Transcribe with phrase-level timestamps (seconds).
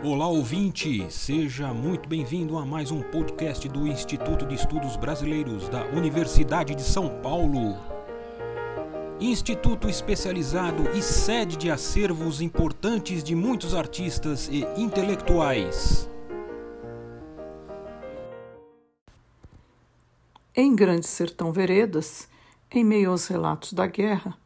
[0.00, 5.86] Olá ouvinte, seja muito bem-vindo a mais um podcast do Instituto de Estudos Brasileiros da
[5.86, 7.76] Universidade de São Paulo.
[9.18, 16.08] Instituto especializado e sede de acervos importantes de muitos artistas e intelectuais.
[20.54, 22.28] Em Grande Sertão Veredas,
[22.70, 24.38] em meio aos relatos da guerra,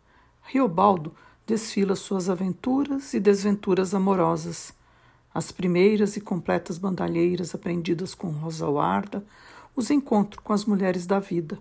[0.44, 1.14] Riobaldo
[1.46, 4.72] desfila suas aventuras e desventuras amorosas
[5.34, 9.24] as primeiras e completas bandalheiras aprendidas com Rosa Warda,
[9.74, 11.58] os encontros com as mulheres da vida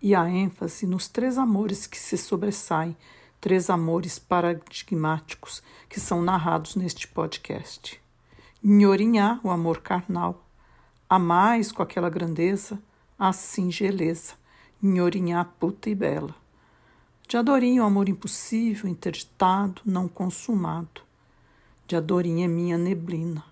[0.00, 2.94] e a ênfase nos três amores que se sobressaem,
[3.40, 8.00] três amores paradigmáticos que são narrados neste podcast.
[8.62, 10.46] Nhorinhá, o amor carnal,
[11.08, 12.78] a mais com aquela grandeza,
[13.18, 14.34] a singeleza,
[14.82, 16.34] Nhorinhá puta e bela.
[17.26, 21.03] De Adorinho, o amor impossível, interditado, não consumado
[21.86, 23.44] de Adorinha minha neblina.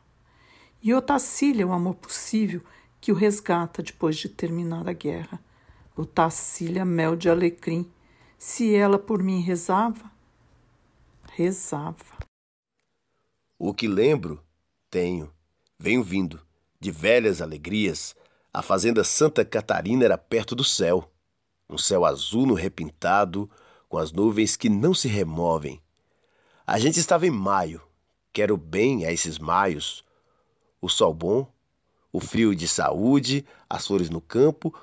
[0.82, 2.62] E Otacília o amor possível
[3.00, 5.40] que o resgata depois de terminar a guerra.
[5.96, 7.90] Otacília, mel de alecrim,
[8.38, 10.10] se ela por mim rezava,
[11.32, 12.18] rezava.
[13.58, 14.42] O que lembro,
[14.90, 15.32] tenho,
[15.78, 16.40] venho vindo,
[16.80, 18.16] de velhas alegrias.
[18.52, 21.10] A fazenda Santa Catarina era perto do céu,
[21.68, 23.48] um céu azul no repintado,
[23.88, 25.80] com as nuvens que não se removem.
[26.66, 27.82] A gente estava em maio,
[28.32, 30.04] Quero bem a esses maios,
[30.80, 31.52] o sol bom,
[32.10, 34.74] o frio de saúde, as flores no campo,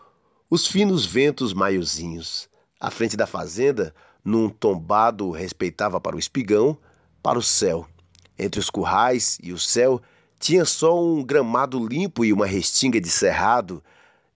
[0.50, 2.50] os finos ventos maiozinhos.
[2.80, 6.78] À frente da fazenda, num tombado respeitava para o espigão,
[7.22, 7.88] para o céu.
[8.38, 10.02] Entre os currais e o céu,
[10.40, 13.84] tinha só um gramado limpo e uma restinga de cerrado,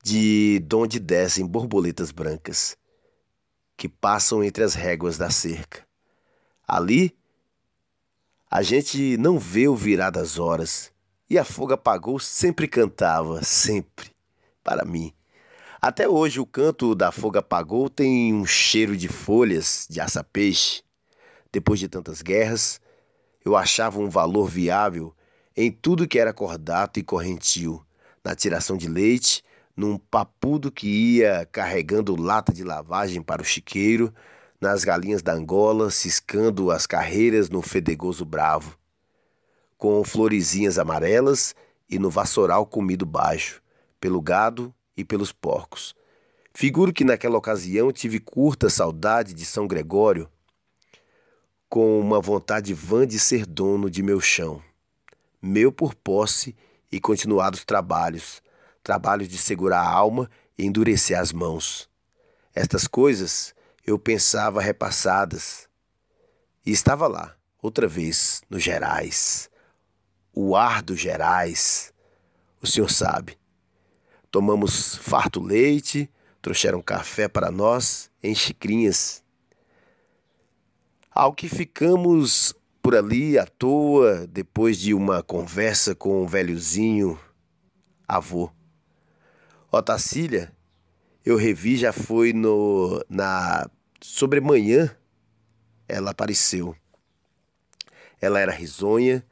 [0.03, 2.75] de donde descem borboletas brancas,
[3.77, 5.87] que passam entre as réguas da cerca.
[6.67, 7.15] Ali,
[8.55, 10.91] a gente não vê o virar das horas.
[11.27, 14.11] E a fogo apagou sempre cantava, sempre,
[14.63, 15.11] para mim.
[15.81, 20.83] Até hoje o canto da fogo apagou tem um cheiro de folhas de aça-peixe.
[21.51, 22.79] Depois de tantas guerras,
[23.43, 25.15] eu achava um valor viável
[25.57, 27.83] em tudo que era cordato e correntio,
[28.23, 29.43] na tiração de leite,
[29.75, 34.13] num papudo que ia carregando lata de lavagem para o chiqueiro,
[34.63, 38.77] nas galinhas da Angola, ciscando as carreiras no fedegoso bravo,
[39.77, 41.53] com florezinhas amarelas
[41.89, 43.61] e no vassoural comido baixo,
[43.99, 45.93] pelo gado e pelos porcos.
[46.53, 50.29] Figuro que naquela ocasião tive curta saudade de São Gregório,
[51.67, 54.61] com uma vontade vã de ser dono de meu chão,
[55.41, 56.55] meu por posse
[56.89, 58.41] e continuados trabalhos,
[58.81, 61.89] trabalhos de segurar a alma e endurecer as mãos.
[62.55, 63.53] Estas coisas
[63.85, 65.67] eu pensava repassadas.
[66.65, 69.49] E estava lá, outra vez, no Gerais.
[70.33, 71.93] O ar do Gerais.
[72.61, 73.37] O senhor sabe.
[74.31, 76.09] Tomamos farto leite,
[76.41, 79.21] trouxeram café para nós em xicrinhas.
[81.11, 87.19] Ao que ficamos por ali à toa, depois de uma conversa com um velhozinho
[88.07, 88.49] avô.
[89.71, 90.53] Otacília
[91.25, 93.69] eu revi já foi no na
[94.03, 94.93] sobremanhã
[95.87, 96.75] ela apareceu.
[98.19, 99.25] Ela era risonha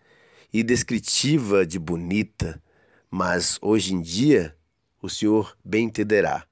[0.52, 2.64] e descritiva de bonita,
[3.10, 4.56] mas hoje em dia
[5.02, 6.48] o senhor bem entenderá.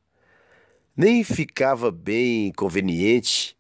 [0.98, 3.58] Nem ficava bem conveniente,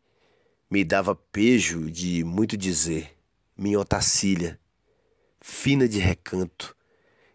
[0.69, 3.17] me dava pejo de muito dizer,
[3.57, 4.59] minha otacília,
[5.39, 6.75] fina de recanto,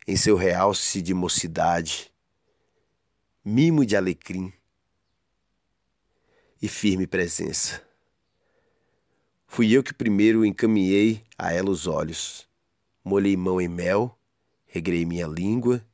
[0.07, 2.13] em seu realce de mocidade,
[3.43, 4.53] mimo de alecrim
[6.65, 7.83] e firme presença.
[9.47, 12.49] Fui eu que primeiro encaminhei a ela os olhos,
[13.05, 14.19] molhei mão em mel,
[14.65, 15.85] regrei minha língua,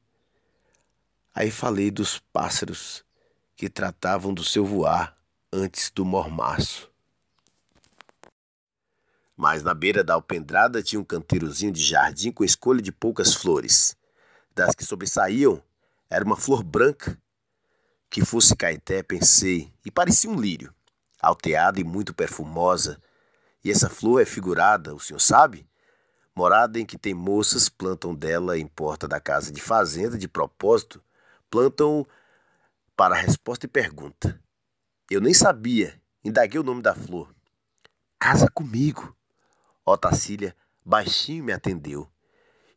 [1.35, 3.05] aí falei dos pássaros
[3.57, 5.19] que tratavam do seu voar
[5.53, 6.89] antes do mormaço.
[9.37, 13.97] Mas na beira da alpendrada tinha um canteirozinho de jardim com escolha de poucas flores.
[14.55, 15.61] Das que sobressaíam,
[16.09, 17.21] era uma flor branca
[18.11, 20.75] que fosse Caeté, pensei, e parecia um lírio,
[21.23, 23.01] alteada e muito perfumosa.
[23.65, 25.69] E essa flor é figurada, o senhor sabe?
[26.35, 31.01] Morada em que tem moças plantam dela em porta da casa de fazenda, de propósito,
[31.49, 32.05] plantam
[32.97, 34.41] para resposta e pergunta.
[35.09, 37.33] Eu nem sabia, indaguei o nome da flor.
[38.19, 39.17] Casa comigo.
[39.85, 40.55] Otacília
[40.85, 42.09] baixinho me atendeu.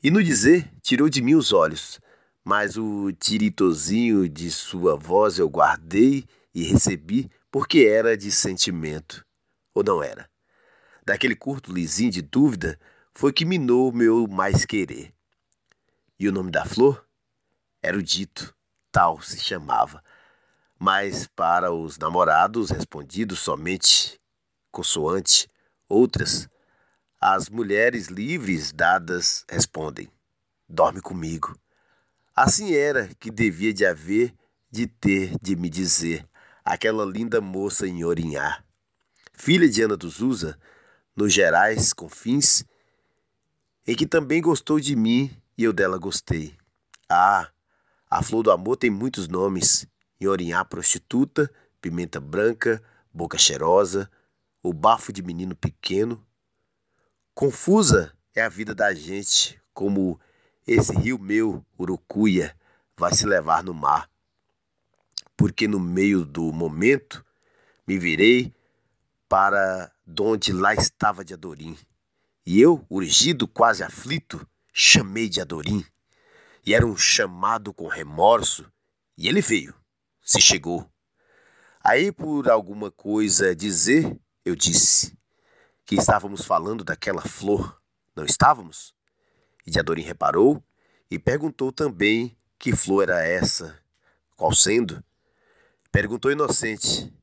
[0.04, 2.00] E no dizer, tirou de mim os olhos
[2.44, 9.26] mas o tiritozinho de sua voz eu guardei e recebi porque era de sentimento,
[9.74, 10.30] ou não era.
[11.06, 12.80] Daquele curto lisinho de dúvida,
[13.14, 15.14] foi que minou meu mais querer.
[16.20, 17.06] E o nome da flor?
[17.82, 18.56] Era o dito,
[18.92, 20.04] tal se chamava.
[20.80, 24.20] Mas para os namorados respondidos somente
[24.72, 25.48] consoante,
[25.88, 26.50] outras,
[27.22, 30.10] as mulheres livres dadas respondem:
[30.68, 31.58] Dorme comigo.
[32.36, 34.34] Assim era que devia de haver
[34.72, 36.28] de ter de me dizer
[36.66, 38.64] aquela linda moça em Orinhá,
[39.34, 40.58] filha de Ana dos Usa,
[41.16, 42.66] nos Gerais Confins,
[43.86, 46.58] em que também gostou de mim e eu dela gostei.
[47.08, 47.52] Ah,
[48.10, 49.86] a flor do amor tem muitos nomes:
[50.20, 51.48] Orinhá prostituta,
[51.80, 52.82] pimenta branca,
[53.14, 54.10] boca cheirosa,
[54.64, 56.26] o bafo de menino pequeno.
[57.36, 60.20] Confusa é a vida da gente, como
[60.66, 62.56] esse rio meu, Urucuia,
[62.98, 64.10] vai se levar no mar.
[65.36, 67.26] Porque no meio do momento
[67.88, 68.54] me virei
[69.28, 71.78] para donde lá estava de Adorim.
[72.46, 75.86] E eu, urgido, quase aflito, chamei de Adorim.
[76.66, 78.72] E era um chamado com remorso,
[79.18, 79.74] e ele veio,
[80.22, 80.90] se chegou.
[81.84, 85.18] Aí, por alguma coisa dizer, eu disse
[85.86, 87.82] que estávamos falando daquela flor,
[88.16, 88.94] não estávamos?
[89.66, 90.62] E Diadorim reparou
[91.10, 93.80] e perguntou também que flor era essa,
[94.36, 95.04] qual sendo.
[95.92, 97.14] Perguntou inocente.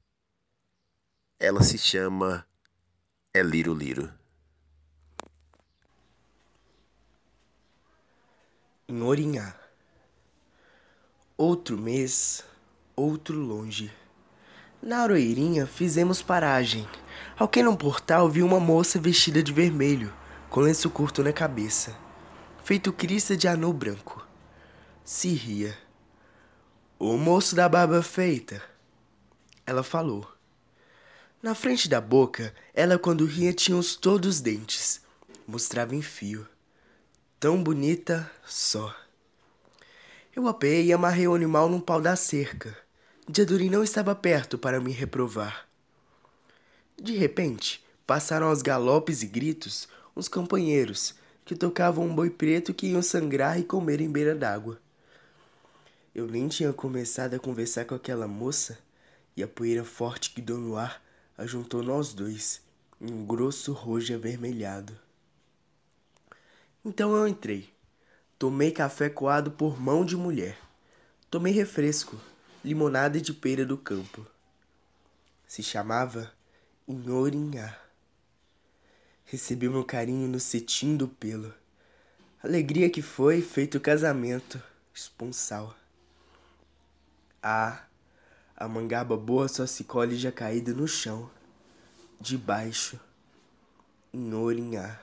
[1.38, 2.46] Ela se chama
[3.34, 4.12] Eliro Liro.
[8.88, 9.54] Em Orinhá.
[11.36, 12.44] Outro mês,
[12.96, 13.90] outro longe.
[14.82, 16.88] Na Aroeirinha fizemos paragem.
[17.38, 20.12] Ao que num portal vi uma moça vestida de vermelho,
[20.48, 22.09] com lenço curto na cabeça
[22.62, 24.26] feito crista de anão branco.
[25.04, 25.76] Se ria.
[26.98, 28.62] O moço da barba feita.
[29.66, 30.30] Ela falou.
[31.42, 35.00] Na frente da boca, ela quando ria tinha os todos os dentes.
[35.46, 36.46] Mostrava em fio.
[37.38, 38.94] Tão bonita só.
[40.36, 42.76] Eu apeei e amarrei o animal num pau da cerca.
[43.28, 45.66] Diadurim não estava perto para me reprovar.
[47.00, 52.88] De repente, passaram aos galopes e gritos uns companheiros que tocavam um boi preto que
[52.88, 54.80] iam sangrar e comer em beira d'água.
[56.14, 58.78] Eu nem tinha começado a conversar com aquela moça
[59.36, 61.02] e a poeira forte que deu no ar
[61.38, 62.60] ajuntou nós dois
[63.00, 64.96] em um grosso rojo avermelhado.
[66.84, 67.70] Então eu entrei.
[68.38, 70.58] Tomei café coado por mão de mulher.
[71.30, 72.18] Tomei refresco,
[72.64, 74.26] limonada de pera do campo.
[75.46, 76.32] Se chamava
[76.88, 77.89] Inhorinhá.
[79.30, 81.54] Recebeu meu carinho no cetim do pelo.
[82.42, 84.60] Alegria que foi feito o casamento
[84.92, 85.72] esponsal.
[87.40, 87.84] Ah,
[88.56, 91.30] a mangaba boa só se colhe já caída no chão,
[92.20, 92.98] debaixo,
[94.12, 95.00] em Orinhá.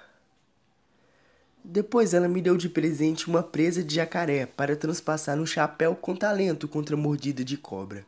[1.63, 6.13] Depois ela me deu de presente uma presa de jacaré para transpassar no chapéu com
[6.13, 8.05] talento contra a mordida de cobra.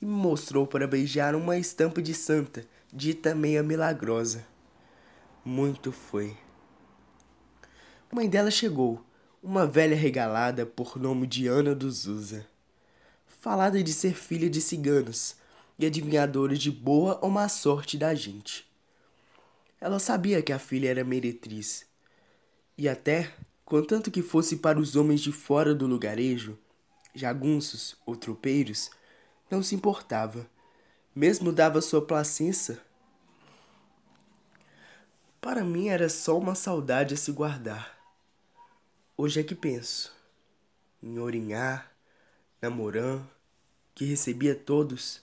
[0.00, 4.46] E me mostrou para beijar uma estampa de santa, dita meia milagrosa.
[5.50, 6.36] Muito foi.
[8.12, 9.02] Mãe dela chegou,
[9.42, 12.46] uma velha regalada por nome de Ana dos Usa.
[13.26, 15.36] Falada de ser filha de ciganos
[15.78, 18.70] e adivinhadora de boa ou má sorte da gente.
[19.80, 21.86] Ela sabia que a filha era meretriz.
[22.76, 23.32] E até,
[23.64, 26.58] contanto que fosse para os homens de fora do lugarejo,
[27.14, 28.90] jagunços ou tropeiros,
[29.50, 30.46] não se importava.
[31.16, 32.86] Mesmo dava sua placença
[35.40, 37.96] para mim era só uma saudade a se guardar.
[39.16, 40.16] Hoje é que penso
[41.02, 41.86] em Orinhá,
[42.60, 43.22] Namorã,
[43.94, 45.22] que recebia todos,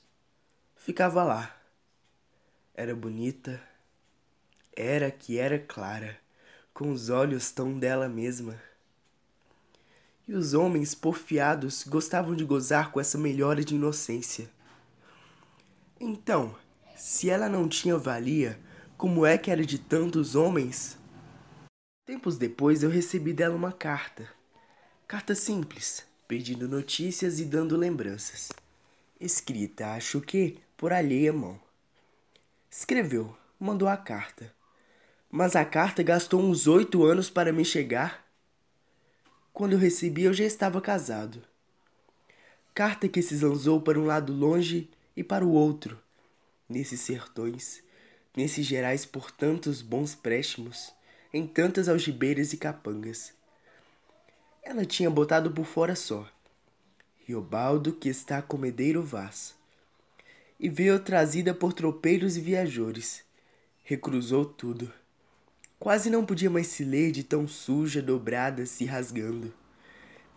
[0.75, 1.55] ficava lá.
[2.73, 3.61] Era bonita,
[4.75, 6.17] era que era clara,
[6.73, 8.61] com os olhos tão dela mesma.
[10.27, 14.49] E os homens porfiados gostavam de gozar com essa melhora de inocência.
[15.99, 16.55] Então,
[16.95, 18.59] se ela não tinha valia,
[18.97, 20.97] como é que era de tantos homens?
[22.05, 24.29] Tempos depois eu recebi dela uma carta.
[25.05, 28.51] Carta simples, pedindo notícias e dando lembranças.
[29.19, 31.59] Escrita, acho que, por alheia mão.
[32.71, 34.53] Escreveu, mandou a carta.
[35.29, 38.25] Mas a carta gastou uns oito anos para me chegar.
[39.51, 41.43] Quando eu recebi, eu já estava casado.
[42.73, 45.99] Carta que se zanzou para um lado longe e para o outro,
[46.69, 47.84] nesses sertões
[48.35, 50.91] nesses gerais por tantos bons préstimos,
[51.33, 53.33] em tantas algibeiras e capangas.
[54.63, 56.29] Ela tinha botado por fora só,
[57.25, 59.55] Riobaldo que está comedeiro vaz,
[60.59, 63.23] e veio trazida por tropeiros e viajores,
[63.83, 64.91] recruzou tudo,
[65.77, 69.53] Quase não podia mais se ler de tão suja, dobrada, se rasgando.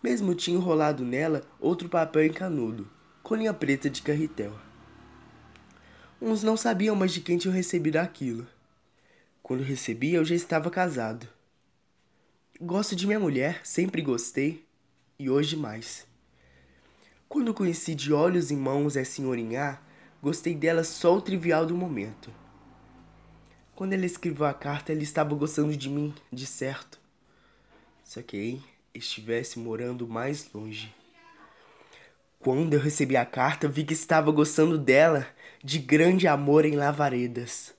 [0.03, 2.89] Mesmo tinha enrolado nela outro papel em canudo,
[3.23, 4.53] com linha preta de carretel.
[6.21, 8.45] Uns não sabiam mais de quem tinham recebido aquilo.
[9.41, 11.25] Quando recebi, eu já estava casado.
[12.59, 14.65] Gosto de minha mulher, sempre gostei,
[15.17, 16.05] e hoje mais.
[17.29, 19.79] Quando conheci de olhos em mãos a senhorinha,
[20.21, 22.33] gostei dela só o trivial do momento.
[23.73, 26.99] Quando ela escreveu a carta, ela estava gostando de mim, de certo.
[28.03, 30.93] Só que aí estivesse morando mais longe.
[32.41, 35.27] Quando eu recebi a carta, vi que estava gostando dela,
[35.61, 37.73] de grande amor em Lavaredas.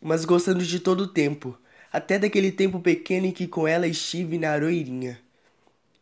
[0.00, 1.58] Mas gostando de todo o tempo,
[1.90, 5.18] até daquele tempo pequeno em que com ela estive na Aroeirinha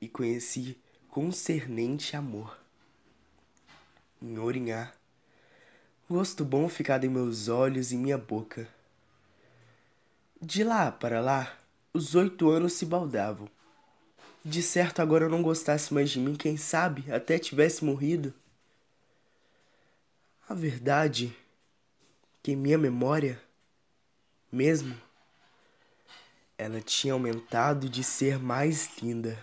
[0.01, 0.77] e conheci
[1.09, 2.59] concernente amor.
[4.21, 4.93] Em Orinhá,
[6.11, 8.67] gosto bom ficado em meus olhos e minha boca.
[10.41, 11.57] De lá para lá,
[11.95, 13.49] os oito anos se baldavam.
[14.45, 18.35] De certo agora eu não gostasse mais de mim, quem sabe até tivesse morrido.
[20.49, 21.35] A verdade
[22.43, 23.41] que minha memória,
[24.51, 24.95] mesmo,
[26.59, 29.39] ela tinha aumentado de ser mais linda.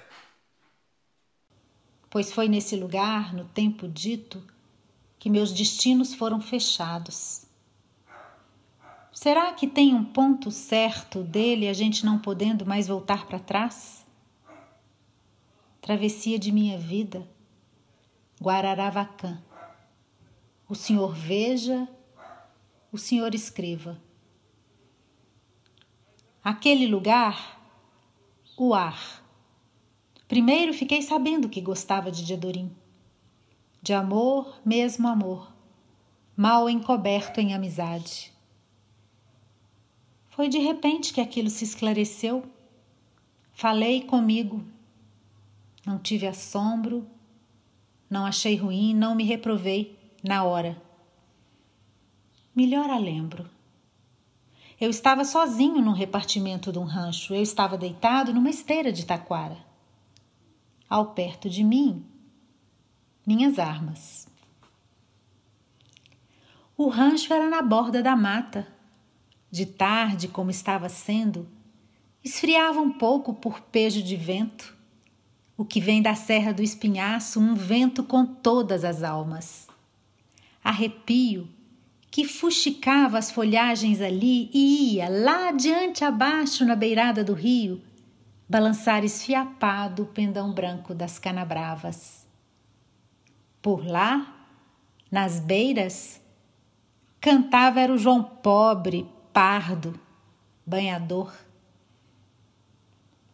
[2.10, 4.44] Pois foi nesse lugar, no tempo dito,
[5.18, 7.46] que meus destinos foram fechados.
[9.14, 13.99] Será que tem um ponto certo dele a gente não podendo mais voltar para trás?
[15.90, 17.28] Travessia de minha vida,
[18.40, 19.42] Guararavacan.
[20.68, 21.90] O senhor veja,
[22.92, 24.00] o senhor escreva.
[26.44, 27.60] Aquele lugar,
[28.56, 29.26] o ar.
[30.28, 32.72] Primeiro fiquei sabendo que gostava de Diadorim.
[33.82, 35.52] De amor, mesmo amor,
[36.38, 38.32] mal encoberto em amizade.
[40.30, 42.44] Foi de repente que aquilo se esclareceu.
[43.54, 44.64] Falei comigo.
[45.90, 47.10] Não tive assombro,
[48.08, 50.80] não achei ruim, não me reprovei na hora.
[52.56, 53.50] Melhor a lembro.
[54.80, 57.34] Eu estava sozinho num repartimento de um rancho.
[57.34, 59.58] Eu estava deitado numa esteira de taquara.
[60.88, 62.06] Ao perto de mim,
[63.26, 64.28] minhas armas.
[66.78, 68.68] O rancho era na borda da mata,
[69.50, 71.50] de tarde, como estava sendo,
[72.24, 74.78] esfriava um pouco por pejo de vento.
[75.60, 79.68] O que vem da Serra do Espinhaço, um vento com todas as almas.
[80.64, 81.50] Arrepio
[82.10, 87.82] que fuxicava as folhagens ali e ia lá adiante abaixo na beirada do rio,
[88.48, 92.26] balançar esfiapado o pendão branco das canabravas.
[93.62, 94.34] Por lá,
[95.12, 96.22] nas beiras,
[97.20, 100.00] cantava era o João Pobre, pardo,
[100.66, 101.34] banhador.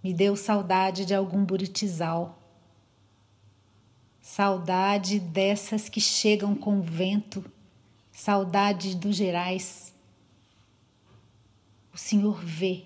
[0.05, 2.37] Me deu saudade de algum buritizal.
[4.21, 7.43] Saudade dessas que chegam com vento,
[8.11, 9.95] saudade dos gerais.
[11.91, 12.83] O Senhor vê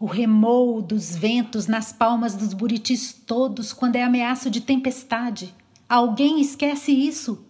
[0.00, 5.54] o remou dos ventos nas palmas dos buritis todos quando é ameaça de tempestade.
[5.86, 7.44] Alguém esquece isso.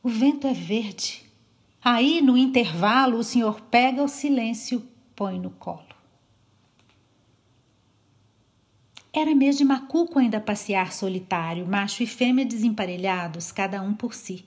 [0.00, 1.28] O vento é verde
[1.82, 4.80] Aí, no intervalo, o senhor pega o silêncio,
[5.16, 5.95] põe no colo.
[9.16, 14.44] Era mês de macuco ainda passear solitário, macho e fêmea desemparelhados, cada um por si.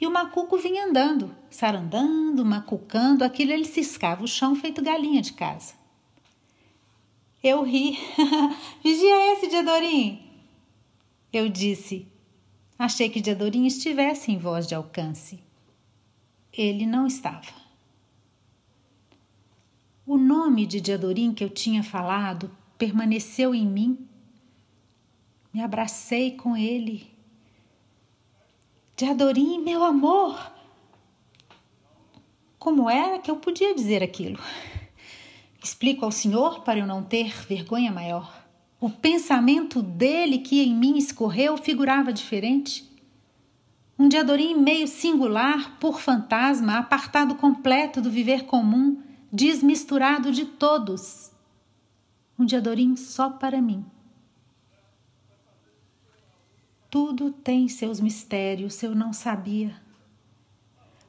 [0.00, 5.32] E o macuco vinha andando, sarandando, macucando, aquilo ele ciscava o chão feito galinha de
[5.32, 5.74] casa.
[7.42, 7.98] Eu ri.
[8.84, 10.22] Vigia esse, Diadorim!
[11.32, 12.06] Eu disse.
[12.78, 15.40] Achei que Diadorim estivesse em voz de alcance
[16.58, 17.46] ele não estava.
[20.04, 23.98] O nome de Diadorim que eu tinha falado permaneceu em mim.
[25.52, 27.10] Me abracei com ele.
[28.96, 30.52] Diadorim, meu amor!
[32.58, 34.38] Como era que eu podia dizer aquilo?
[35.62, 38.46] Explico ao senhor para eu não ter vergonha maior.
[38.80, 42.88] O pensamento dele que em mim escorreu figurava diferente.
[43.98, 51.32] Um diadorim meio singular, por fantasma, apartado completo do viver comum, desmisturado de todos.
[52.38, 53.84] Um diadorim só para mim.
[56.90, 59.74] Tudo tem seus mistérios, eu não sabia.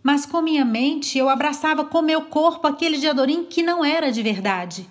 [0.01, 4.23] Mas com minha mente eu abraçava com meu corpo aquele diadorim que não era de
[4.23, 4.89] verdade.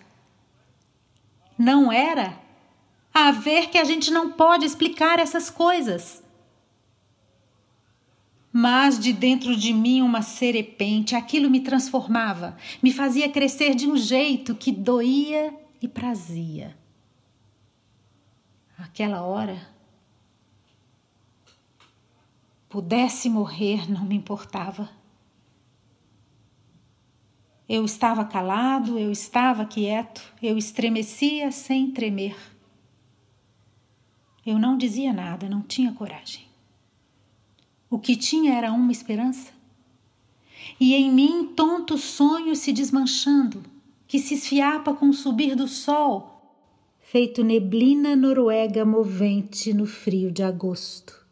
[1.58, 2.38] Não era?
[3.12, 6.22] A ver que a gente não pode explicar essas coisas.
[8.52, 13.96] Mas de dentro de mim uma serepente, aquilo me transformava, me fazia crescer de um
[13.96, 16.76] jeito que doía e prazia.
[18.76, 19.60] Aquela hora,
[22.68, 24.88] pudesse morrer, não me importava.
[27.68, 32.36] Eu estava calado, eu estava quieto, eu estremecia sem tremer.
[34.44, 36.46] Eu não dizia nada, não tinha coragem.
[37.90, 39.52] O que tinha era uma esperança.
[40.80, 43.62] E em mim, tonto sonho se desmanchando,
[44.08, 46.40] que se esfiapa com o subir do sol,
[46.98, 51.26] feito neblina noruega movente no frio de agosto.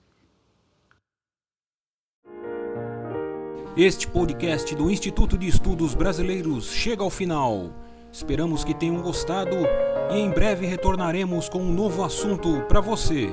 [3.75, 7.75] Este podcast do Instituto de Estudos Brasileiros chega ao final.
[8.12, 9.56] Esperamos que tenham gostado
[10.11, 13.28] e em breve retornaremos com um novo assunto para você.